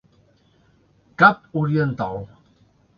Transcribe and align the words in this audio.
Cap 1.25 1.39
Oriental. 1.63 2.21